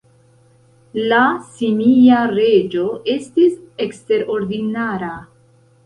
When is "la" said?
1.11-1.19